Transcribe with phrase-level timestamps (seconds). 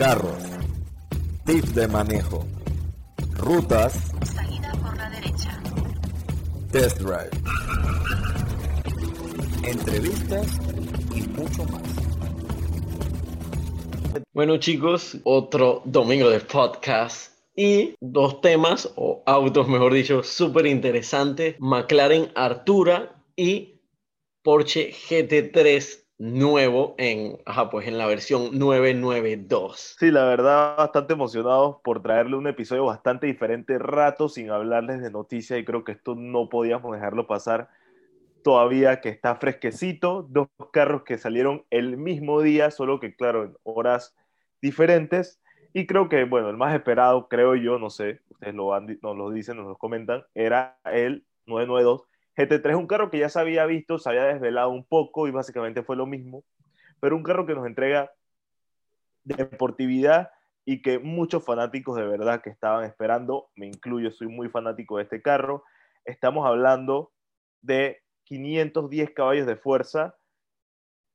[0.00, 0.42] carros,
[1.44, 2.46] tips de manejo,
[3.36, 5.60] rutas, Salida por la derecha.
[6.72, 7.28] test drive,
[9.62, 10.58] entrevistas
[11.14, 11.82] y mucho más.
[14.32, 21.56] Bueno chicos, otro domingo de podcast y dos temas, o autos mejor dicho, súper interesantes.
[21.58, 23.82] McLaren Artura y
[24.42, 29.96] Porsche GT3 nuevo en, ajá, pues en la versión 992.
[29.98, 35.10] Sí, la verdad, bastante emocionados por traerle un episodio bastante diferente, rato sin hablarles de
[35.10, 37.70] noticias y creo que esto no podíamos dejarlo pasar
[38.44, 43.56] todavía que está fresquecito, dos carros que salieron el mismo día, solo que claro, en
[43.62, 44.14] horas
[44.60, 45.40] diferentes
[45.72, 49.16] y creo que, bueno, el más esperado, creo yo, no sé, ustedes lo han, nos
[49.16, 52.09] lo dicen, nos lo comentan, era el 992
[52.40, 55.82] GT3, un carro que ya se había visto, se había desvelado un poco y básicamente
[55.82, 56.44] fue lo mismo,
[57.00, 58.12] pero un carro que nos entrega
[59.24, 60.30] deportividad
[60.64, 65.04] y que muchos fanáticos de verdad que estaban esperando, me incluyo, soy muy fanático de
[65.04, 65.64] este carro,
[66.04, 67.12] estamos hablando
[67.60, 70.16] de 510 caballos de fuerza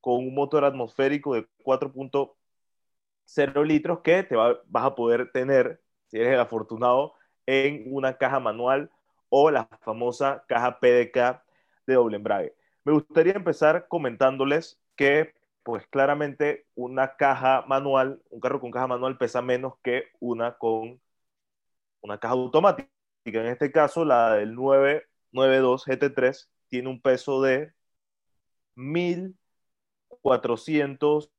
[0.02, 6.18] con un motor atmosférico de 4.0 litros que te va, vas a poder tener, si
[6.18, 7.14] eres el afortunado,
[7.48, 8.92] en una caja manual
[9.30, 11.44] o la famosa caja PDK
[11.88, 12.56] de doble embrague.
[12.84, 19.18] Me gustaría empezar comentándoles que, pues claramente, una caja manual, un carro con caja manual
[19.18, 21.02] pesa menos que una con
[22.02, 22.90] una caja automática.
[23.26, 27.74] En este caso, la del 992 GT3 tiene un peso de
[28.76, 31.32] 1400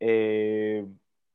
[0.00, 0.86] eh,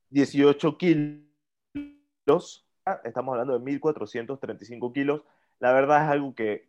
[0.10, 2.63] 18 kilos.
[3.04, 5.22] Estamos hablando de 1435 kilos.
[5.60, 6.68] La verdad es algo que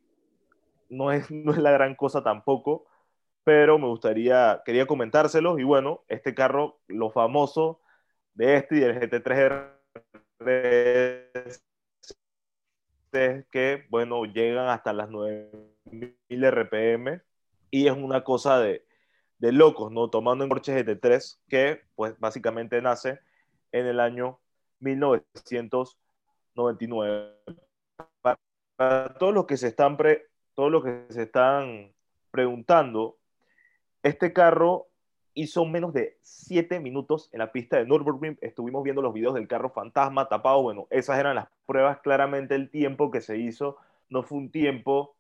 [0.88, 2.86] no es, no es la gran cosa tampoco,
[3.44, 5.58] pero me gustaría, quería comentárselos.
[5.58, 7.80] Y bueno, este carro, lo famoso
[8.34, 9.70] de este y del GT3
[13.12, 17.22] es que, bueno, llegan hasta las 9000 RPM
[17.70, 18.84] y es una cosa de,
[19.38, 20.10] de locos, ¿no?
[20.10, 23.20] Tomando en Porsche GT3, que pues básicamente nace
[23.72, 24.40] en el año
[26.54, 27.34] 1999.
[28.20, 31.92] Para, todos los que se están pre, todos los que se están
[32.30, 33.18] preguntando,
[34.02, 34.88] este carro
[35.34, 38.38] hizo menos de 7 minutos en la pista de Nürburgring.
[38.40, 40.62] Estuvimos viendo los videos del carro fantasma tapado.
[40.62, 41.98] Bueno, esas eran las pruebas.
[42.00, 43.76] Claramente el tiempo que se hizo
[44.08, 45.16] no fue un tiempo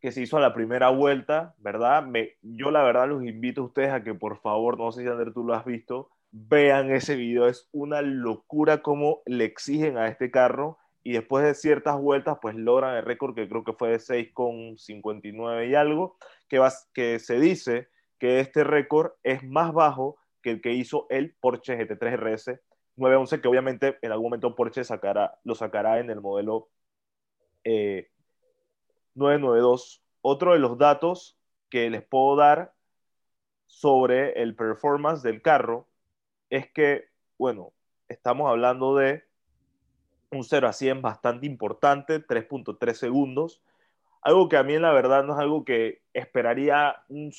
[0.00, 2.04] que se hizo a la primera vuelta, ¿verdad?
[2.04, 5.08] Me, yo la verdad los invito a ustedes a que por favor, no sé si
[5.08, 7.46] Ander tú lo has visto, vean ese video.
[7.48, 12.56] Es una locura cómo le exigen a este carro y después de ciertas vueltas pues
[12.56, 16.16] logran el récord que creo que fue de 6,59 y algo,
[16.48, 17.88] que, va, que se dice
[18.18, 22.60] que este récord es más bajo que el que hizo el Porsche GT3 RS
[22.96, 26.68] 911, que obviamente en algún momento Porsche sacará, lo sacará en el modelo
[27.64, 28.08] eh,
[29.14, 30.02] 992.
[30.22, 31.38] Otro de los datos
[31.68, 32.74] que les puedo dar
[33.66, 35.88] sobre el performance del carro
[36.50, 37.08] es que,
[37.38, 37.72] bueno,
[38.08, 39.24] estamos hablando de
[40.30, 43.62] un 0 a 100 bastante importante, 3.3 segundos.
[44.22, 47.32] Algo que a mí, la verdad, no es algo que esperaría un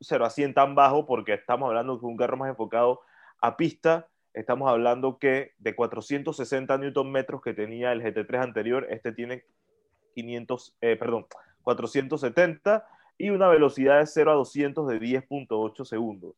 [0.00, 3.00] 0 a 100 tan bajo, porque estamos hablando de un carro más enfocado
[3.40, 4.08] a pista.
[4.34, 9.44] Estamos hablando que de 460 Nm que tenía el GT3 anterior, este tiene
[10.14, 11.26] 500, eh, perdón,
[11.62, 12.86] 470
[13.16, 16.34] y una velocidad de 0 a 200 de 10.8 segundos.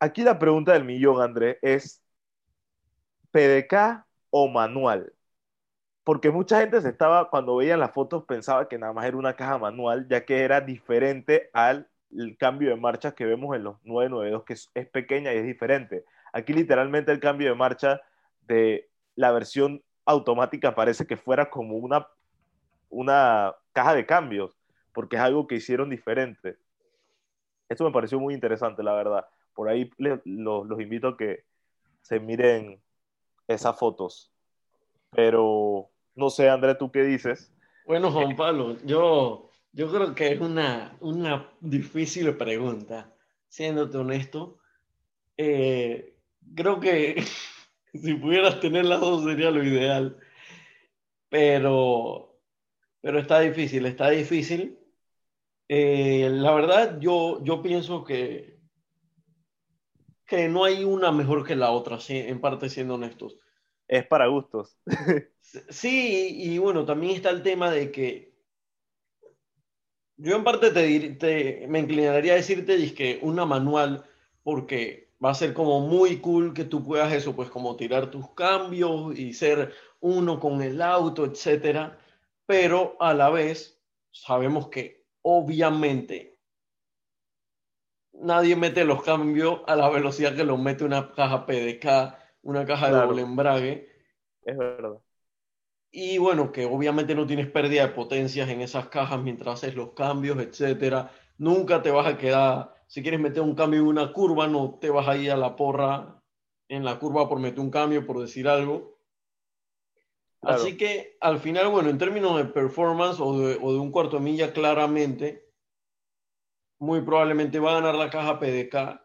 [0.00, 2.02] Aquí la pregunta del millón, André, es
[3.32, 5.12] PDK o manual.
[6.04, 9.34] Porque mucha gente se estaba, cuando veían las fotos, pensaba que nada más era una
[9.36, 11.88] caja manual, ya que era diferente al
[12.38, 16.04] cambio de marcha que vemos en los 992, que es, pequeña y es diferente.
[16.32, 18.00] Aquí literalmente el cambio de marcha
[18.46, 22.08] de la versión automática parece que fuera como una,
[22.88, 24.56] una caja de cambios,
[24.92, 26.56] porque es algo que hicieron diferente.
[27.68, 29.26] Esto me pareció muy interesante, la verdad.
[29.60, 31.44] Por ahí les, los, los invito a que
[32.00, 32.80] se miren
[33.46, 34.32] esas fotos.
[35.10, 37.52] Pero no sé, André, ¿tú qué dices?
[37.84, 43.14] Bueno, Juan Pablo, yo, yo creo que es una, una difícil pregunta,
[43.50, 44.60] siéndote honesto.
[45.36, 46.16] Eh,
[46.54, 47.22] creo que
[47.92, 50.16] si pudieras tener las dos sería lo ideal,
[51.28, 52.40] pero,
[53.02, 54.78] pero está difícil, está difícil.
[55.68, 58.59] Eh, la verdad, yo, yo pienso que,
[60.30, 63.36] que no hay una mejor que la otra, sí, en parte siendo honestos.
[63.88, 64.78] Es para gustos.
[65.68, 68.32] Sí, y bueno, también está el tema de que
[70.16, 74.04] yo en parte te, te me inclinaría a decirte que una manual
[74.44, 78.30] porque va a ser como muy cool que tú puedas eso, pues como tirar tus
[78.30, 81.98] cambios y ser uno con el auto, etcétera,
[82.46, 86.29] pero a la vez sabemos que obviamente
[88.20, 92.90] nadie mete los cambios a la velocidad que los mete una caja PDK, una caja
[92.90, 93.88] de doble embrague.
[94.42, 94.98] Es verdad.
[95.92, 99.92] Y bueno, que obviamente no tienes pérdida de potencias en esas cajas mientras haces los
[99.92, 101.10] cambios, etcétera.
[101.38, 104.90] Nunca te vas a quedar, si quieres meter un cambio en una curva, no te
[104.90, 106.22] vas a ir a la porra
[106.68, 108.98] en la curva por meter un cambio, por decir algo.
[110.40, 110.56] Claro.
[110.56, 114.16] Así que al final, bueno, en términos de performance o de, o de un cuarto
[114.16, 115.49] de milla, claramente,
[116.80, 119.00] muy probablemente va a ganar la caja PDK,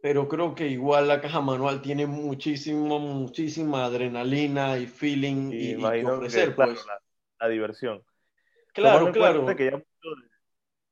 [0.00, 6.00] pero creo que igual la caja manual tiene muchísimo, muchísima adrenalina y feeling y, Y
[6.00, 6.86] y ofrecer, que, claro, pues.
[6.86, 6.98] la,
[7.40, 8.02] la diversión.
[8.72, 9.44] Claro, claro.
[9.54, 9.82] que ya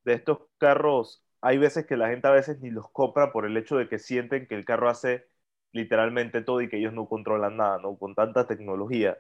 [0.05, 3.57] de, estos carros, hay veces que la gente a veces ni los compra por el
[3.57, 5.27] hecho de que sienten que el carro hace
[5.73, 7.97] literalmente todo y que ellos no controlan nada, ¿no?
[7.97, 9.19] Con tanta tecnología.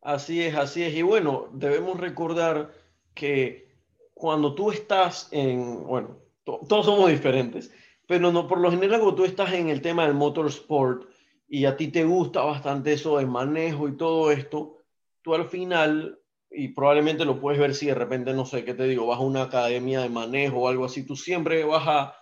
[0.00, 0.94] Así es, así es.
[0.94, 2.72] Y bueno, debemos recordar
[3.14, 3.70] que
[4.14, 7.72] cuando tú estás en, bueno, todos somos diferentes,
[8.06, 11.08] pero no, por lo general cuando tú estás en el tema del motorsport
[11.48, 14.78] y a ti te gusta bastante eso de manejo y todo esto,
[15.22, 16.18] tú al final,
[16.50, 19.22] y probablemente lo puedes ver si de repente, no sé qué te digo, vas a
[19.22, 22.16] una academia de manejo o algo así, tú siempre vas a,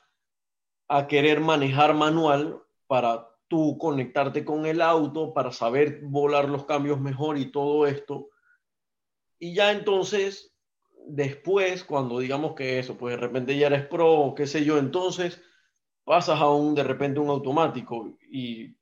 [0.89, 7.01] a querer manejar manual para tú conectarte con el auto, para saber volar los cambios
[7.01, 8.31] mejor y todo esto.
[9.39, 10.50] Y ya entonces,
[11.07, 15.41] después, cuando digamos que eso, pues de repente ya eres pro, qué sé yo, entonces
[16.05, 18.17] pasas a un, de repente, un automático.
[18.31, 18.77] Y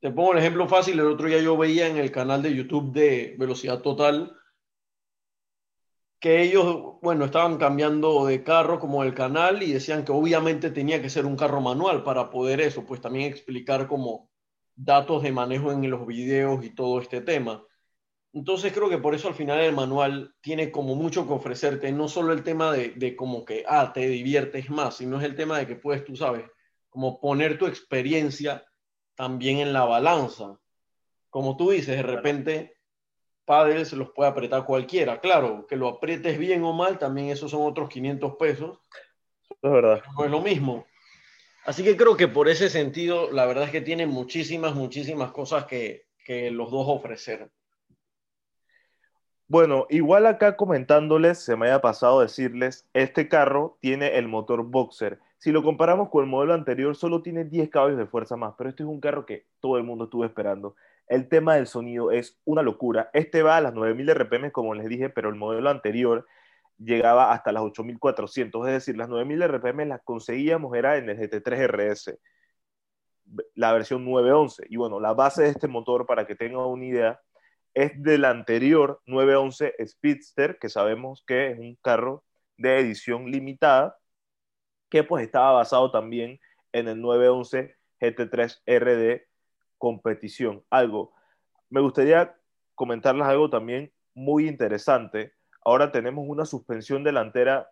[0.00, 2.92] te pongo el ejemplo fácil, el otro día yo veía en el canal de YouTube
[2.92, 4.36] de Velocidad Total
[6.24, 11.02] que ellos, bueno, estaban cambiando de carro como el canal y decían que obviamente tenía
[11.02, 14.30] que ser un carro manual para poder eso, pues también explicar como
[14.74, 17.62] datos de manejo en los videos y todo este tema.
[18.34, 22.08] Entonces creo que por eso al final el manual tiene como mucho que ofrecerte, no
[22.08, 25.56] solo el tema de, de como que, ah, te diviertes más, sino es el tema
[25.56, 26.44] de que puedes, tú sabes,
[26.88, 28.66] como poner tu experiencia
[29.14, 30.58] también en la balanza.
[31.30, 32.76] Como tú dices, de repente
[33.44, 35.20] padres los puede apretar cualquiera.
[35.20, 38.78] Claro, que lo aprietes bien o mal, también esos son otros 500 pesos,
[39.48, 40.02] Eso es verdad.
[40.18, 40.86] no es lo mismo.
[41.66, 45.66] Así que creo que por ese sentido, la verdad es que tienen muchísimas, muchísimas cosas
[45.66, 47.48] que, que los dos ofrecer.
[49.46, 55.20] Bueno, igual acá comentándoles, se me haya pasado decirles, este carro tiene el motor Boxer.
[55.38, 58.70] Si lo comparamos con el modelo anterior, solo tiene 10 caballos de fuerza más, pero
[58.70, 60.76] este es un carro que todo el mundo estuvo esperando.
[61.06, 63.10] El tema del sonido es una locura.
[63.12, 66.26] Este va a las 9000 RPM, como les dije, pero el modelo anterior
[66.78, 71.68] llegaba hasta las 8400, es decir, las 9000 RPM las conseguíamos era en el GT3
[71.68, 72.18] RS,
[73.54, 74.64] la versión 911.
[74.70, 77.20] Y bueno, la base de este motor, para que tengan una idea,
[77.74, 82.24] es del anterior 911 Speedster, que sabemos que es un carro
[82.56, 83.98] de edición limitada,
[84.88, 86.40] que pues estaba basado también
[86.72, 89.22] en el 911 GT3 RD
[89.78, 90.64] competición.
[90.70, 91.12] Algo,
[91.68, 92.36] me gustaría
[92.74, 95.34] comentarles algo también muy interesante.
[95.64, 97.70] Ahora tenemos una suspensión delantera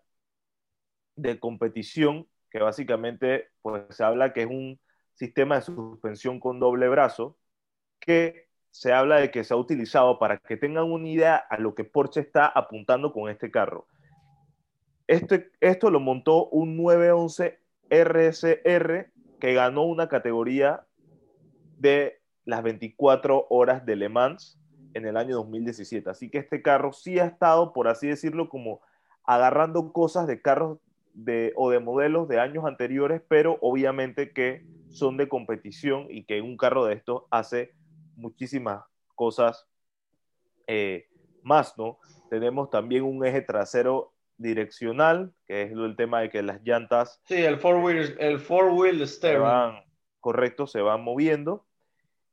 [1.15, 4.81] de competición, que básicamente pues se habla que es un
[5.15, 7.39] sistema de suspensión con doble brazo,
[8.01, 11.75] que se habla de que se ha utilizado para que tengan una idea a lo
[11.75, 13.87] que Porsche está apuntando con este carro.
[15.07, 17.61] Este, esto lo montó un 911
[17.91, 20.87] RSR que ganó una categoría
[21.79, 24.59] de las 24 horas de Le Mans
[24.95, 26.09] en el año 2017.
[26.09, 28.81] Así que este carro sí ha estado, por así decirlo, como
[29.25, 30.79] agarrando cosas de carros
[31.13, 36.41] de, o de modelos de años anteriores, pero obviamente que son de competición y que
[36.41, 37.75] un carro de estos hace
[38.17, 39.67] muchísimas cosas
[40.67, 41.09] eh,
[41.43, 41.99] más, ¿no?
[42.31, 47.37] Tenemos también un eje trasero direccional, que es el tema de que las llantas Sí,
[47.37, 49.43] el four wheel, el four wheel steering.
[49.43, 49.85] van,
[50.21, 51.67] correcto, se van moviendo.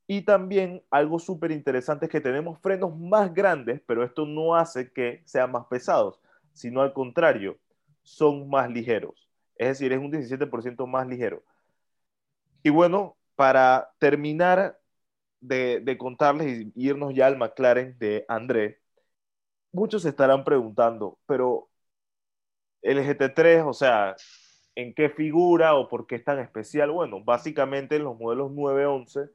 [0.08, 4.92] Y también algo súper interesante es que tenemos frenos más grandes, pero esto no hace
[4.92, 6.20] que sean más pesados,
[6.52, 7.60] sino al contrario,
[8.02, 9.30] son más ligeros.
[9.56, 11.44] Es decir, es un 17% más ligero.
[12.64, 14.79] Y bueno, para terminar
[15.42, 18.80] de, de contarles y irnos ya al McLaren de André,
[19.72, 21.70] muchos se estarán preguntando, pero
[22.82, 24.16] el GT3, o sea,
[24.76, 26.92] ¿en qué figura o por qué es tan especial?
[26.92, 29.30] Bueno, básicamente los modelos 911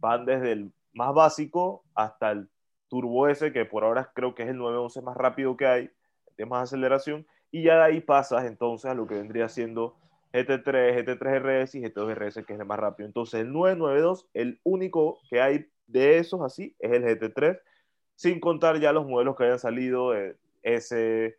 [0.00, 2.48] van desde el más básico hasta el
[2.88, 5.90] Turbo S, que por ahora creo que es el 911 más rápido que hay,
[6.36, 9.96] de más aceleración, y ya de ahí pasas entonces a lo que vendría siendo
[10.34, 13.06] GT3, GT3 RS y GT2 RS, que es el más rápido.
[13.06, 17.60] Entonces, el 992, el único que hay de esos así, es el GT3,
[18.16, 21.38] sin contar ya los modelos que hayan salido, eh, S,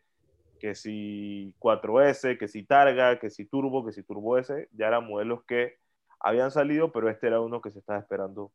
[0.59, 5.07] que si 4S, que si Targa, que si Turbo, que si Turbo S, ya eran
[5.07, 5.77] modelos que
[6.19, 8.53] habían salido, pero este era uno que se estaba esperando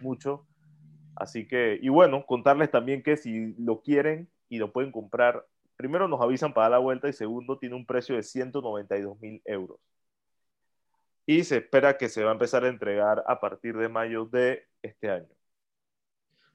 [0.00, 0.44] mucho.
[1.14, 5.46] Así que, y bueno, contarles también que si lo quieren y lo pueden comprar,
[5.80, 9.40] primero nos avisan para dar la vuelta y segundo tiene un precio de 192 mil
[9.46, 9.80] euros.
[11.24, 14.66] Y se espera que se va a empezar a entregar a partir de mayo de
[14.82, 15.28] este año.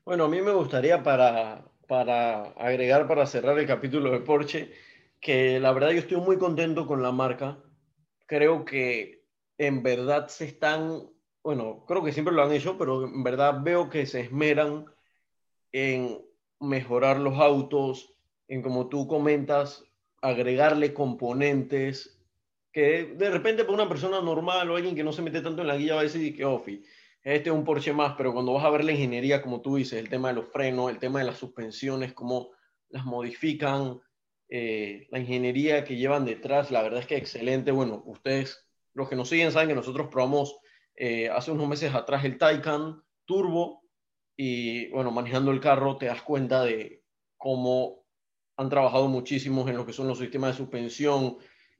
[0.06, 4.72] Bueno, a mí me gustaría para, para agregar, para cerrar el capítulo de Porsche,
[5.20, 7.58] que la verdad yo estoy muy contento con la marca.
[8.28, 9.26] Creo que
[9.58, 11.10] en verdad se están,
[11.42, 14.86] bueno, creo que siempre lo han hecho, pero en verdad veo que se esmeran
[15.72, 16.24] en
[16.60, 18.15] mejorar los autos,
[18.48, 19.84] en como tú comentas,
[20.22, 22.20] agregarle componentes
[22.72, 25.68] que de repente para una persona normal o alguien que no se mete tanto en
[25.68, 26.84] la guía va a decir que, Ofi,
[27.24, 29.98] este es un Porsche más, pero cuando vas a ver la ingeniería, como tú dices,
[30.00, 32.52] el tema de los frenos, el tema de las suspensiones, cómo
[32.90, 34.00] las modifican,
[34.48, 37.72] eh, la ingeniería que llevan detrás, la verdad es que excelente.
[37.72, 40.60] Bueno, ustedes, los que nos siguen, saben que nosotros probamos
[40.96, 43.84] eh, hace unos meses atrás el Taycan Turbo
[44.38, 47.04] y bueno, manejando el carro te das cuenta de
[47.38, 48.05] cómo
[48.58, 51.38] han trabajado muchísimo en lo que son los sistemas de suspensión,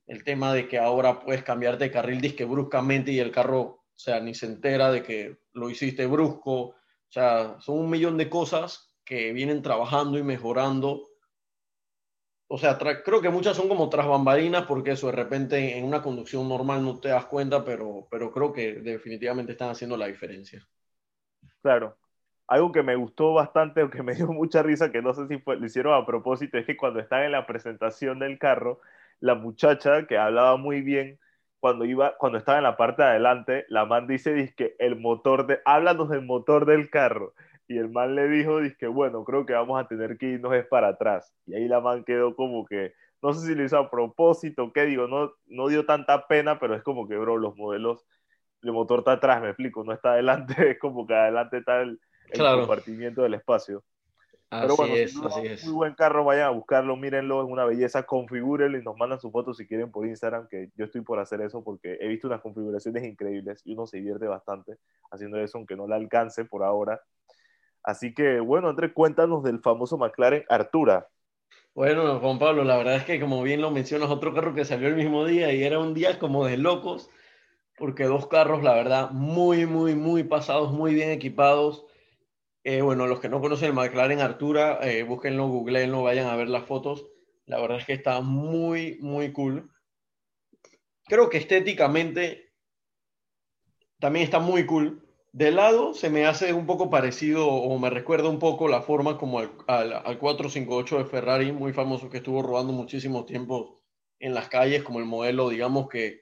[0.08, 3.84] el tema de que ahora puedes cambiarte de carril disque bruscamente y el carro, o
[3.96, 6.54] sea, ni se entera de que lo hiciste brusco.
[6.54, 6.76] O
[7.10, 11.10] sea, son un millón de cosas que vienen trabajando y mejorando.
[12.48, 16.04] O sea, creo que muchas son como tras bambalinas porque eso de repente en una
[16.04, 20.68] conducción normal no te das cuenta, pero, pero creo que definitivamente están haciendo la diferencia.
[21.62, 21.98] Claro.
[22.48, 25.40] Algo que me gustó bastante o que me dio mucha risa, que no sé si
[25.40, 28.80] fue, lo hicieron a propósito, es que cuando están en la presentación del carro,
[29.20, 31.20] la muchacha que hablaba muy bien,
[31.60, 35.48] cuando iba, cuando estaba en la parte de adelante, la man dice, dice el motor
[35.48, 37.34] de, háblanos del motor del carro.
[37.68, 40.68] Y el man le dijo, dice bueno, creo que vamos a tener que irnos es
[40.68, 41.34] para atrás.
[41.48, 44.86] Y ahí la man quedó como que, no sé si lo hizo a propósito, qué
[44.86, 48.06] digo, no, no dio tanta pena, pero es como que, bro, los modelos,
[48.62, 52.00] el motor está atrás, me explico, no está adelante, es como que adelante está el,
[52.34, 53.84] compartimiento del espacio.
[54.50, 55.16] Pero bueno, es,
[55.66, 59.32] Muy buen carro, vayan a buscarlo, mírenlo, es una belleza, configúrenlo y nos mandan su
[59.32, 62.42] foto si quieren por Instagram, que yo estoy por hacer eso porque he visto unas
[62.42, 64.78] configuraciones increíbles y uno se divierte bastante
[65.12, 67.02] haciendo eso, aunque no le alcance por ahora.
[67.84, 71.08] Así que, bueno, Andrés, cuéntanos del famoso McLaren Artura.
[71.74, 74.88] Bueno, Juan Pablo, la verdad es que como bien lo mencionas, otro carro que salió
[74.88, 77.10] el mismo día y era un día como de locos,
[77.78, 81.86] porque dos carros, la verdad, muy, muy, muy pasados, muy bien equipados
[82.68, 86.50] eh, bueno, los que no conocen el McLaren Artura, eh, búsquenlo, googleenlo, vayan a ver
[86.50, 87.06] las fotos.
[87.46, 89.72] La verdad es que está muy, muy cool.
[91.06, 92.54] Creo que estéticamente
[94.00, 95.08] también está muy cool.
[95.32, 99.20] De lado se me hace un poco parecido o me recuerda un poco la forma
[99.20, 103.80] como al, al 458 de Ferrari, muy famoso que estuvo robando muchísimo tiempo
[104.18, 106.22] en las calles, como el modelo, digamos que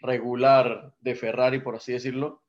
[0.00, 2.42] regular de Ferrari, por así decirlo.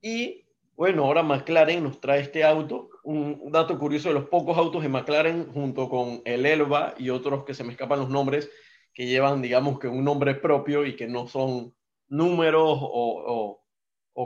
[0.00, 0.45] Y
[0.76, 2.90] bueno, ahora McLaren nos trae este auto.
[3.02, 7.44] Un dato curioso de los pocos autos de McLaren, junto con el Elba y otros
[7.44, 8.50] que se me escapan los nombres,
[8.92, 11.74] que llevan, digamos, que un nombre propio y que no son
[12.08, 13.62] números o,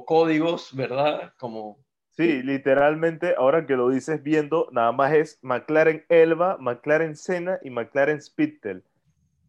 [0.07, 1.33] códigos, ¿verdad?
[1.38, 1.78] Como...
[2.11, 7.71] Sí, literalmente, ahora que lo dices viendo, nada más es McLaren Elba, McLaren Senna y
[7.71, 8.83] McLaren Spittel.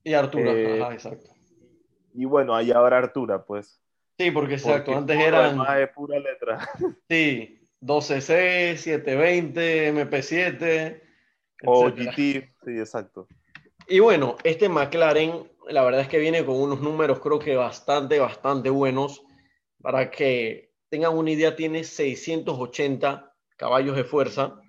[0.03, 1.29] Y Artura, eh, ajá, exacto.
[2.13, 3.81] Y bueno, ahí ahora Artura, pues.
[4.17, 5.59] Sí, porque exacto, antes eran.
[5.79, 6.69] Es pura letra.
[7.09, 11.01] Sí, 12C, 720, MP7.
[11.65, 13.27] O GT, sí, exacto.
[13.87, 18.19] Y bueno, este McLaren, la verdad es que viene con unos números, creo que bastante,
[18.19, 19.23] bastante buenos.
[19.81, 24.61] Para que tengan una idea, tiene 680 caballos de fuerza,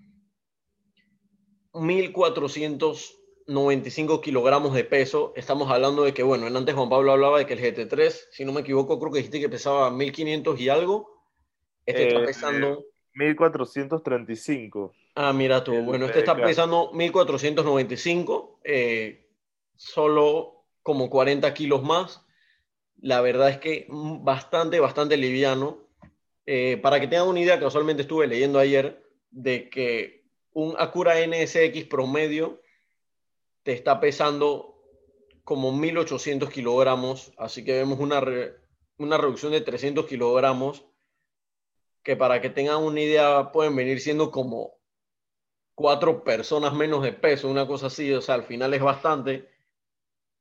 [1.74, 5.32] 1400 95 kilogramos de peso.
[5.36, 8.52] Estamos hablando de que, bueno, antes Juan Pablo hablaba de que el GT3, si no
[8.52, 11.24] me equivoco, creo que dijiste que pesaba 1500 y algo.
[11.86, 12.84] Este está eh, pesando.
[13.14, 14.94] 1435.
[15.14, 15.74] Ah, mira tú.
[15.82, 19.28] bueno, este está pesando 1495, eh,
[19.76, 22.24] solo como 40 kilos más.
[23.00, 25.88] La verdad es que bastante, bastante liviano.
[26.46, 31.84] Eh, para que tengan una idea, casualmente estuve leyendo ayer de que un Acura NSX
[31.84, 32.60] promedio
[33.62, 34.72] te está pesando
[35.44, 38.22] como 1800 kilogramos, así que vemos una,
[38.98, 40.84] una reducción de 300 kilogramos,
[42.02, 44.74] que para que tengan una idea pueden venir siendo como
[45.74, 49.48] cuatro personas menos de peso, una cosa así, o sea, al final es bastante,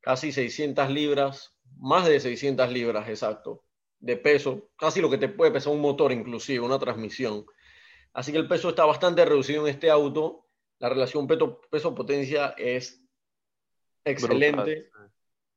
[0.02, 3.64] casi 600 libras, más de 600 libras, exacto,
[4.00, 7.46] de peso, casi lo que te puede pesar un motor inclusive, una transmisión.
[8.14, 10.48] Así que el peso está bastante reducido en este auto.
[10.80, 13.01] La relación peso-potencia es
[14.06, 14.90] excelente.
[14.92, 15.12] Brutal.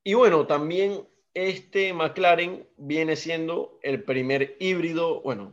[0.04, 5.52] Y bueno, también este McLaren viene siendo el primer híbrido, bueno,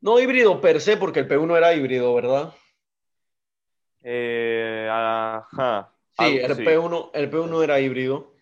[0.00, 2.54] no híbrido per se, porque el P1 era híbrido, ¿verdad?
[4.02, 5.92] Eh, ajá.
[6.18, 6.62] Sí, el así.
[6.62, 8.32] P1, el P1 era híbrido,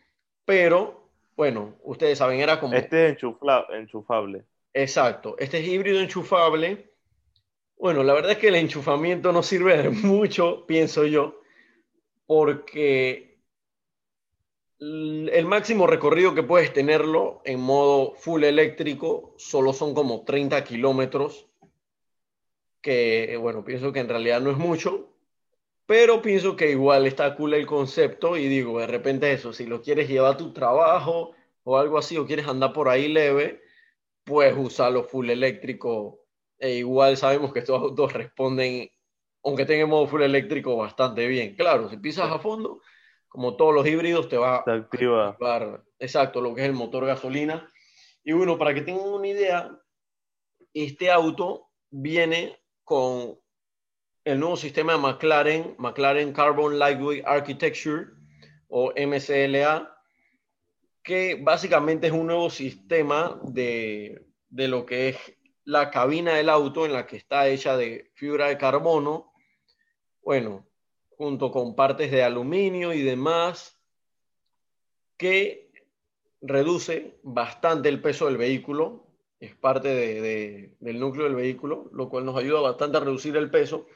[0.44, 2.74] pero bueno, ustedes saben, era como...
[2.76, 4.44] Este es enchufla- enchufable.
[4.72, 6.92] Exacto, este es híbrido enchufable.
[7.76, 11.40] Bueno, la verdad es que el enchufamiento no sirve de mucho, pienso yo,
[12.26, 13.38] porque
[14.78, 21.48] el máximo recorrido que puedes tenerlo en modo full eléctrico solo son como 30 kilómetros,
[22.80, 25.14] que bueno, pienso que en realidad no es mucho,
[25.86, 29.82] pero pienso que igual está cool el concepto y digo, de repente eso, si lo
[29.82, 33.62] quieres llevar a tu trabajo o algo así, o quieres andar por ahí leve,
[34.24, 36.20] puedes usarlo full eléctrico.
[36.58, 38.90] E igual sabemos que estos autos responden,
[39.44, 41.54] aunque tengan modo full eléctrico, bastante bien.
[41.54, 42.80] Claro, si pisas a fondo,
[43.28, 47.68] como todos los híbridos, te va a activar, exacto, lo que es el motor gasolina.
[48.24, 49.78] Y bueno, para que tengan una idea,
[50.72, 53.38] este auto viene con
[54.24, 58.06] el nuevo sistema de McLaren, McLaren Carbon Lightweight Architecture
[58.68, 59.94] o MCLA,
[61.02, 65.16] que básicamente es un nuevo sistema de, de lo que es
[65.64, 69.33] la cabina del auto en la que está hecha de fibra de carbono,
[70.24, 70.66] bueno,
[71.16, 73.78] junto con partes de aluminio y demás,
[75.16, 75.70] que
[76.40, 79.06] reduce bastante el peso del vehículo,
[79.40, 83.36] es parte de- de- del núcleo del vehículo, lo cual nos ayuda bastante a reducir
[83.36, 83.86] el peso.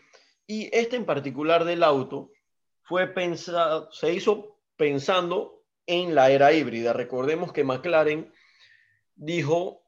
[0.47, 2.31] Y este en particular del auto
[2.83, 6.93] fue pensado, se hizo pensando en la era híbrida.
[6.93, 8.33] Recordemos que McLaren
[9.15, 9.83] dijo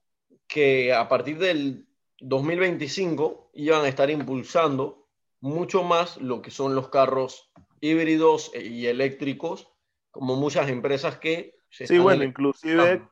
[0.46, 1.86] que a partir del
[2.18, 4.99] 2025 iban a estar impulsando
[5.40, 7.50] mucho más lo que son los carros
[7.80, 9.68] híbridos y eléctricos,
[10.10, 13.02] como muchas empresas que se Sí, bueno, inclusive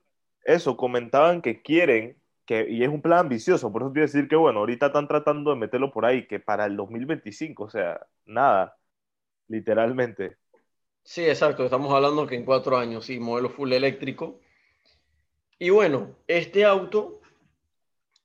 [0.45, 4.37] eso, comentaban que quieren, que, y es un plan ambicioso, por eso quiero decir que,
[4.37, 8.77] bueno, ahorita están tratando de meterlo por ahí, que para el 2025, o sea, nada,
[9.49, 10.37] literalmente.
[11.05, 11.65] Sí, exacto.
[11.65, 14.41] Estamos hablando que en cuatro años, sí, modelo full eléctrico.
[15.59, 17.21] Y bueno, este auto,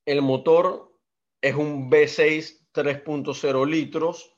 [0.06, 0.92] el motor
[1.42, 4.34] es un V6 3.0 litros,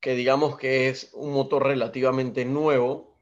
[0.00, 3.18] que digamos que es un motor relativamente nuevo.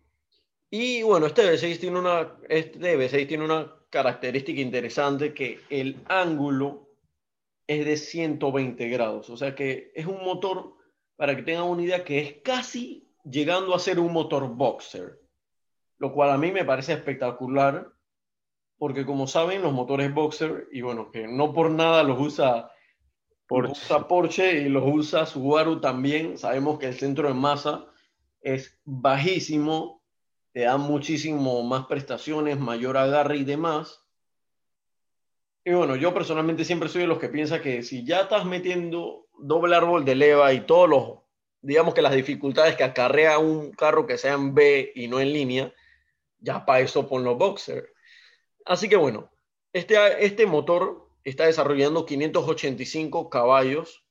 [0.70, 6.88] Y bueno, este V6 tiene una, este V6 tiene una característica interesante que el ángulo
[7.66, 9.30] es de 120 grados.
[9.30, 10.74] O sea que es un motor,
[11.16, 15.20] para que tengan una idea, que es casi llegando a ser un motor boxer.
[15.98, 17.92] Lo cual a mí me parece espectacular,
[18.78, 22.70] porque como saben, los motores boxer, y bueno, que no por nada los usa
[23.50, 23.94] Porsche.
[24.08, 26.38] Porsche y los usa Subaru también.
[26.38, 27.84] Sabemos que el centro de masa
[28.40, 30.04] es bajísimo,
[30.52, 34.06] te dan muchísimo más prestaciones, mayor agarre y demás.
[35.64, 39.26] Y bueno, yo personalmente siempre soy de los que piensa que si ya estás metiendo
[39.36, 41.18] doble árbol de leva y todos los,
[41.60, 45.32] digamos que las dificultades que acarrea un carro que sea en B y no en
[45.32, 45.74] línea,
[46.38, 47.92] ya para eso pon los boxer.
[48.64, 49.28] Así que bueno,
[49.72, 54.04] este, este motor está desarrollando 585 caballos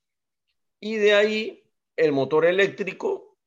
[0.80, 1.64] y de ahí
[1.96, 3.38] el motor eléctrico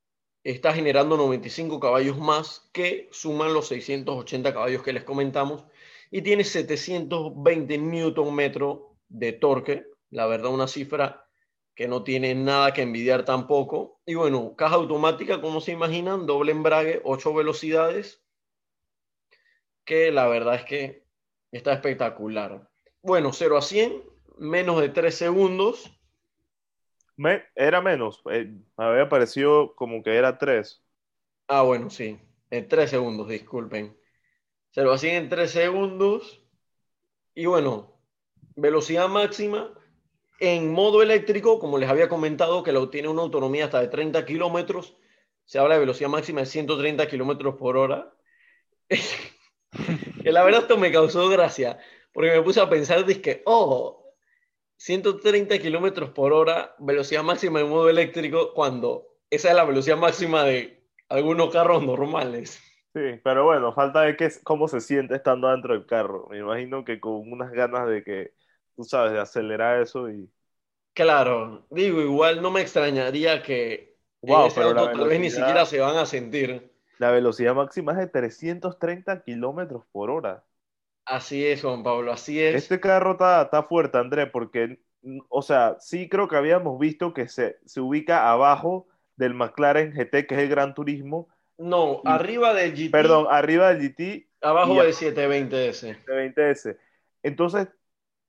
[0.45, 5.65] está generando 95 caballos más que suman los 680 caballos que les comentamos
[6.11, 11.27] y tiene 720 newton metro de torque, la verdad una cifra
[11.75, 14.01] que no tiene nada que envidiar tampoco.
[14.05, 18.23] Y bueno, caja automática, como se imaginan, doble embrague, 8 velocidades,
[19.85, 21.07] que la verdad es que
[21.51, 22.69] está espectacular.
[23.03, 24.03] Bueno, 0 a 100,
[24.39, 25.93] menos de 3 segundos.
[27.17, 30.83] Me- era menos, eh, me había parecido como que era 3.
[31.49, 32.19] Ah, bueno, sí,
[32.51, 33.97] en 3 segundos, disculpen.
[34.73, 36.41] 0 a 100 en 3 segundos.
[37.35, 37.93] Y bueno,
[38.57, 39.75] velocidad máxima
[40.41, 44.27] en modo eléctrico, como les había comentado, que lo tiene una autonomía hasta de 30
[44.27, 44.97] kilómetros.
[45.47, 48.15] Se habla de velocidad máxima de 130 kilómetros por hora.
[50.23, 51.79] que la verdad esto me causó gracia,
[52.13, 54.15] porque me puse a pensar, dizque, oh,
[54.77, 60.45] 130 kilómetros por hora, velocidad máxima en modo eléctrico, cuando esa es la velocidad máxima
[60.45, 62.61] de algunos carros normales.
[62.95, 66.29] Sí, pero bueno, falta de que, cómo se siente estando dentro del carro.
[66.31, 68.35] Me imagino que con unas ganas de que,
[68.77, 70.31] tú sabes, de acelerar eso y...
[70.93, 75.31] Claro, digo, igual no me extrañaría que en Wow, ese pero auto tal vez ni
[75.31, 76.71] siquiera se van a sentir.
[76.99, 80.45] La velocidad máxima es de 330 kilómetros por hora.
[81.05, 82.55] Así es, Juan Pablo, así es.
[82.55, 84.79] Este carro está, está fuerte, André, porque,
[85.29, 88.87] o sea, sí creo que habíamos visto que se, se ubica abajo
[89.17, 91.29] del McLaren GT, que es el Gran Turismo.
[91.59, 95.97] No, Y- arriba del GT, Perdón, arriba del GT abajo del 720S.
[96.07, 96.77] 20S.
[97.23, 97.69] Entonces,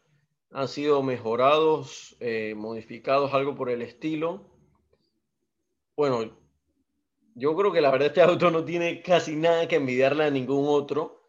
[0.51, 4.45] han sido mejorados, eh, modificados, algo por el estilo.
[5.95, 6.31] Bueno,
[7.35, 10.65] yo creo que la verdad este auto no tiene casi nada que envidiarle a ningún
[10.67, 11.21] otro.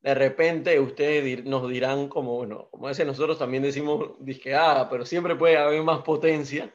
[0.00, 4.54] De repente ustedes dir- nos dirán como, bueno, como a veces nosotros también decimos, dizque,
[4.54, 6.72] ah, pero siempre puede haber más potencia.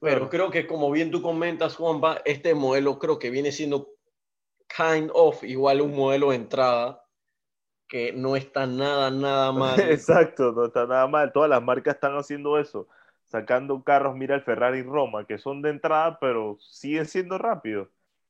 [0.00, 0.30] Pero Claro.
[0.30, 3.93] creo que como bien tú comentas, Juanpa, este modelo creo que viene siendo
[4.76, 7.04] kind of igual un modelo de entrada
[7.88, 9.82] que no está nada, nada mal.
[9.90, 11.32] Exacto, no está nada mal.
[11.32, 12.88] Todas las marcas están haciendo eso,
[13.24, 17.88] sacando carros, mira el Ferrari Roma, que son de entrada, pero siguen siendo rápidos.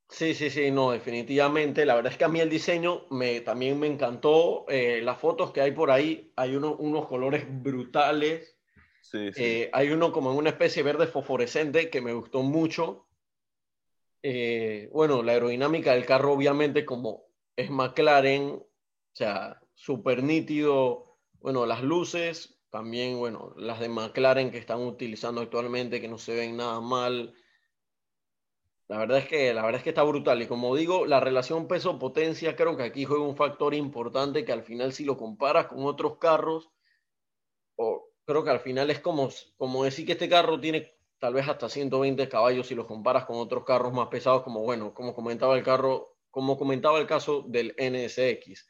[0.08, 1.84] Sí, sí, sí, no, definitivamente.
[1.84, 4.64] La verdad es que a mí el diseño me, también me encantó.
[4.68, 8.56] Eh, las fotos que hay por ahí, hay uno- unos colores brutales.
[9.00, 9.60] Sí, sí.
[9.60, 13.03] Eh, hay uno como en una especie verde fosforescente que me gustó mucho.
[14.26, 18.66] Eh, bueno, la aerodinámica del carro, obviamente, como es McLaren, o
[19.12, 21.18] sea, súper nítido.
[21.40, 26.34] Bueno, las luces, también, bueno, las de McLaren que están utilizando actualmente, que no se
[26.34, 27.34] ven nada mal.
[28.88, 30.40] La verdad es que, la verdad es que está brutal.
[30.40, 34.62] Y como digo, la relación peso-potencia creo que aquí juega un factor importante que al
[34.62, 36.70] final si lo comparas con otros carros,
[37.76, 41.48] o creo que al final es como, como decir que este carro tiene tal vez
[41.48, 45.56] hasta 120 caballos si lo comparas con otros carros más pesados, como bueno, como comentaba
[45.56, 48.68] el carro, como comentaba el caso del NSX,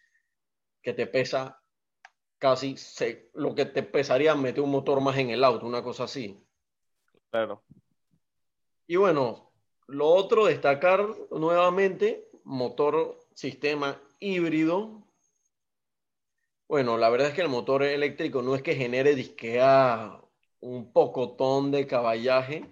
[0.81, 1.61] que te pesa
[2.38, 6.05] casi se- lo que te pesaría meter un motor más en el auto, una cosa
[6.05, 6.47] así.
[7.33, 7.64] Claro.
[8.87, 9.51] Y bueno,
[9.88, 15.03] lo otro, destacar nuevamente, motor sistema híbrido.
[16.69, 20.21] Bueno, la verdad es que el motor eléctrico no es que genere disquea
[20.64, 22.64] un pocotón de caballaje,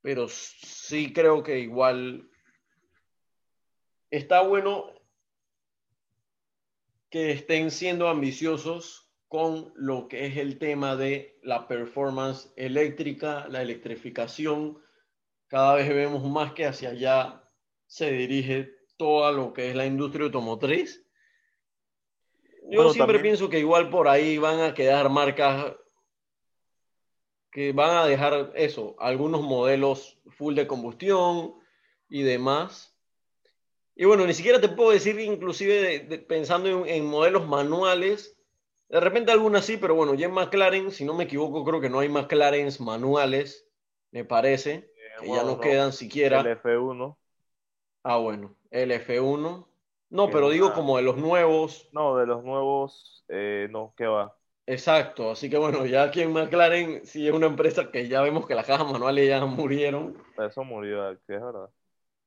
[0.00, 2.26] pero sí creo que igual
[4.10, 4.90] está bueno
[7.10, 13.60] que estén siendo ambiciosos con lo que es el tema de la performance eléctrica, la
[13.60, 14.78] electrificación.
[15.48, 17.46] Cada vez vemos más que hacia allá
[17.86, 21.06] se dirige toda lo que es la industria automotriz.
[22.70, 25.74] Yo Bueno, siempre también- pienso que igual por ahí van a quedar marcas
[27.52, 31.54] que van a dejar eso, algunos modelos full de combustión
[32.08, 32.96] y demás.
[33.94, 38.36] Y bueno, ni siquiera te puedo decir, inclusive de- de- pensando en, en modelos manuales,
[38.88, 41.90] de repente algunas sí, pero bueno, ya en McLaren, si no me equivoco, creo que
[41.90, 43.68] no hay McLarens manuales,
[44.10, 45.60] me parece, que ya no no.
[45.60, 46.40] quedan siquiera.
[46.40, 47.16] El F1.
[48.02, 49.68] Ah, bueno, el F1.
[50.10, 51.88] No, Que pero digo una- como de los nuevos.
[51.92, 54.36] No, de los nuevos, eh, no, ¿qué va?
[54.66, 58.46] Exacto, así que bueno, ya aquí en McLaren sí es una empresa que ya vemos
[58.46, 60.16] que las cajas manuales ya murieron.
[60.38, 61.68] Eso murió, es verdad.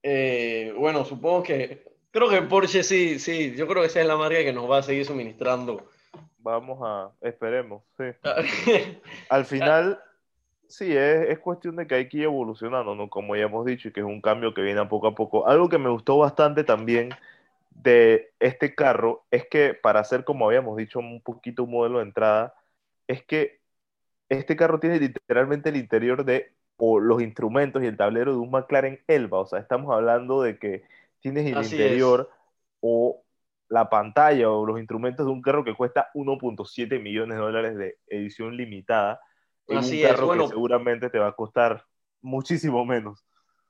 [0.04, 4.18] Eh, bueno, supongo que, creo que Porsche sí, sí, yo creo que esa es la
[4.18, 5.88] marca que nos va a seguir suministrando.
[6.40, 8.04] Vamos a, esperemos, sí.
[9.30, 10.00] Al final,
[10.68, 13.10] sí, es, es cuestión de que hay que ir evolucionando, ¿no?
[13.10, 15.48] Como ya hemos dicho, y que es un cambio que viene a poco a poco.
[15.48, 17.10] Algo que me gustó bastante también
[17.86, 22.06] de este carro es que para hacer, como habíamos dicho, un poquito un modelo de
[22.06, 22.54] entrada,
[23.08, 23.62] es que
[24.30, 28.52] este carro tiene literalmente el interior de, o los instrumentos y el tablero de un
[28.52, 29.40] McLaren Elba.
[29.40, 30.84] O sea, estamos hablando de que
[31.22, 31.82] tienes el Así es.
[31.82, 32.30] interior
[32.82, 33.24] o
[33.70, 37.98] la pantalla o los instrumentos de un carro que cuesta 1.7 millones de dólares de
[38.08, 39.20] edición limitada
[39.68, 40.44] en Así un es, carro bueno.
[40.44, 41.86] que seguramente te va a costar
[42.22, 43.26] muchísimo menos.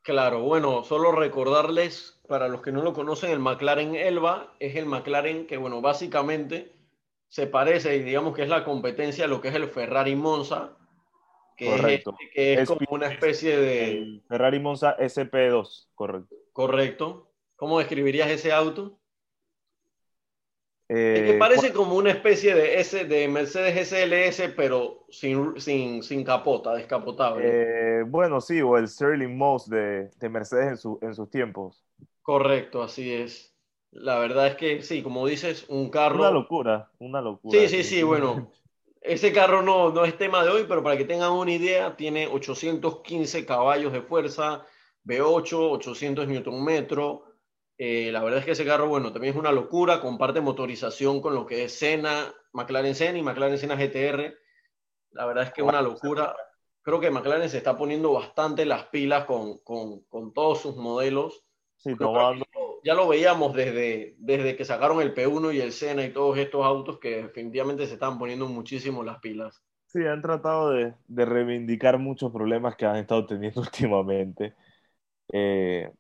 [0.06, 4.86] Claro, bueno, solo recordarles, para los que no lo conocen, el McLaren Elba es el
[4.86, 6.76] McLaren que, bueno, básicamente
[7.28, 10.78] se parece y digamos que es la competencia a lo que es el Ferrari Monza,
[11.58, 12.12] que Correcto.
[12.12, 13.92] es, este, que es Es como una especie de...
[13.94, 16.36] El Ferrari Monza SP2, correcto.
[16.54, 17.32] Correcto.
[17.56, 19.00] ¿Cómo describirías ese auto?
[20.90, 26.04] Eh, Es que parece como una especie de S de Mercedes SLS, pero sin, sin,
[26.04, 27.60] sin capota, descapotable.
[27.60, 31.86] eh, bueno, sí, o el Sterling Moss de, de Mercedes en, su- en sus tiempos.
[32.22, 33.56] Correcto, así es.
[33.92, 36.18] La verdad es que sí, como dices, un carro.
[36.20, 37.60] Una locura, una locura.
[37.60, 38.52] Sí, sí, sí, bueno.
[39.02, 42.28] Ese carro no, no es tema de hoy, pero para que tengan una idea, tiene
[42.28, 44.66] 815 caballos de fuerza,
[45.04, 47.24] V8, 800 Nm.
[47.78, 51.36] Eh, la verdad es que ese carro, bueno, también es una locura, comparte motorización con
[51.36, 54.36] lo que es Senna, McLaren Senna y McLaren Senna GTR.
[55.12, 56.36] La verdad es que es una locura.
[56.82, 61.44] Creo que McLaren se está poniendo bastante las pilas con, con, con todos sus modelos.
[61.78, 61.96] Sí,
[62.84, 66.64] Ya lo veíamos desde, desde que sacaron el P1 y el Senna y todos estos
[66.66, 69.64] autos que definitivamente se están poniendo muchísimo las pilas.
[69.88, 74.56] sí, han tratado de, de reivindicar muchos problemas que han estado teniendo últimamente.
[75.30, 75.92] Eh,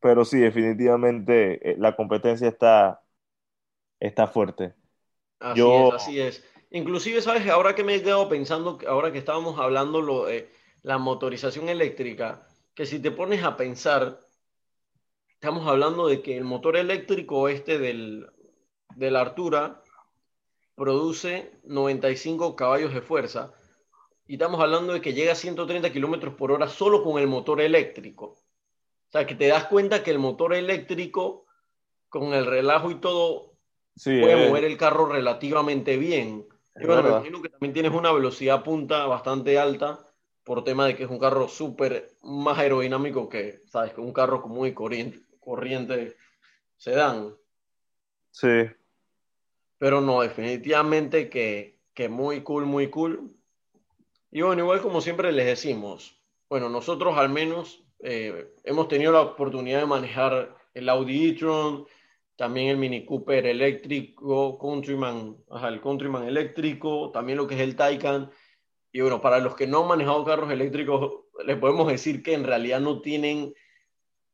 [0.00, 3.02] pero sí, definitivamente eh, la competencia está,
[3.98, 4.74] está fuerte.
[5.38, 6.44] Así Yo- es, así es.
[6.70, 7.48] Inclusive, ¿sabes?
[7.48, 10.48] Ahora que me he quedado pensando, ahora que estábamos hablando lo de
[10.82, 14.20] la motorización eléctrica, que si te pones a pensar,
[15.32, 18.30] estamos hablando de que el motor eléctrico este del,
[18.94, 19.82] del Artura
[20.76, 23.52] produce 95 caballos de fuerza
[24.26, 27.60] y estamos hablando de que llega a 130 kilómetros por hora solo con el motor
[27.60, 28.38] eléctrico.
[29.10, 31.46] O sea, que te das cuenta que el motor eléctrico,
[32.08, 33.56] con el relajo y todo,
[33.96, 36.46] Sí, puede eh, mover el carro relativamente bien.
[36.76, 39.98] Es Y bueno, me imagino que también tienes una velocidad punta bastante alta
[40.44, 43.92] por tema de que es un carro súper más aerodinámico que, ¿sabes?
[43.92, 46.16] Que un carro común y corriente, corriente
[46.76, 47.34] sedán.
[48.30, 48.66] sí.
[49.78, 53.34] Pero no, definitivamente que, que muy cool, muy cool.
[54.30, 56.20] Y bueno, igual como siempre les decimos,
[56.50, 61.86] bueno, nosotros al menos eh, hemos tenido la oportunidad de manejar el Audi e-tron,
[62.36, 68.30] también el Mini Cooper eléctrico, Countryman, el Countryman eléctrico, también lo que es el Taycan.
[68.92, 72.44] Y bueno, para los que no han manejado carros eléctricos, les podemos decir que en
[72.44, 73.52] realidad no tienen,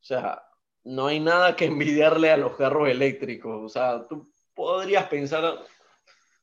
[0.00, 0.42] o sea,
[0.84, 3.64] no hay nada que envidiarle a los carros eléctricos.
[3.64, 5.64] O sea, tú podrías pensar,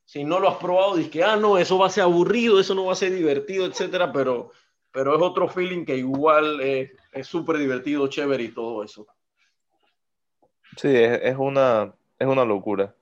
[0.04, 2.74] si no lo has probado, dices que, ah, no, eso va a ser aburrido, eso
[2.74, 4.52] no va a ser divertido, etcétera, pero,
[4.94, 9.06] pero es otro feeling que igual es súper divertido, chévere y todo eso.
[10.76, 12.94] Sí, es, es una, es una locura.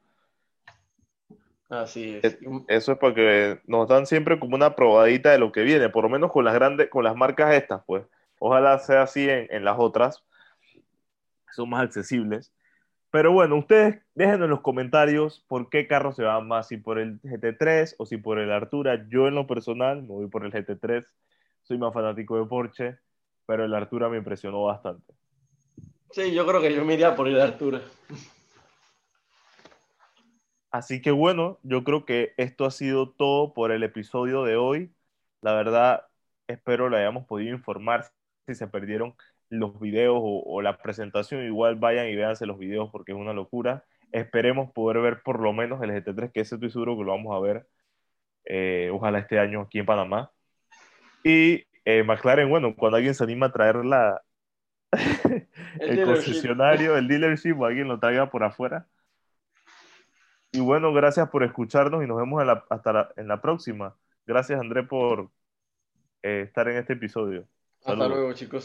[1.68, 2.48] Así Es- es.
[2.68, 6.11] Eso es porque nos dan siempre como una probadita de lo que viene, por lo
[6.11, 8.05] menos con las grandes, con las marcas estas, pues.
[8.38, 10.24] Ojalá sea así en, en las otras.
[11.52, 12.52] Son más accesibles.
[13.11, 16.98] Pero bueno, ustedes déjenos en los comentarios por qué carro se va más, si por
[16.98, 19.07] el GT3 o si por el Artura.
[19.11, 21.05] Yo en lo personal me voy por el GT3.
[21.62, 22.98] Soy más fanático de Porsche,
[23.46, 25.14] pero el Artura me impresionó bastante.
[26.11, 27.83] Sí, yo creo que yo me iría por el Artura.
[30.70, 34.94] Así que bueno, yo creo que esto ha sido todo por el episodio de hoy.
[35.42, 36.07] La verdad,
[36.48, 38.07] espero le hayamos podido informar
[38.46, 39.14] si se perdieron
[39.51, 41.44] los videos o, o la presentación.
[41.44, 43.85] Igual vayan y véanse los videos porque es una locura.
[44.12, 47.37] Esperemos poder ver por lo menos el GT3, que ese estoy seguro que lo vamos
[47.37, 47.66] a ver.
[48.46, 50.33] eh, ojalá este año aquí en Panamá.
[51.24, 54.22] Y eh, McLaren, bueno, cuando alguien se anima a traer la,
[55.80, 58.87] El concesionario, el dealership o alguien lo traiga por afuera.
[60.52, 63.96] Y bueno, gracias por escucharnos y nos vemos en la, hasta la, en la próxima.
[64.26, 65.30] Gracias, André, por
[66.22, 67.46] eh, estar en este episodio.
[67.85, 68.61] Hasta luego, chicos.